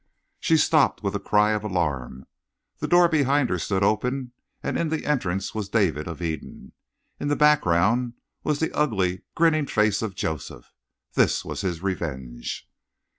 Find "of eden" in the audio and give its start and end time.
6.07-6.71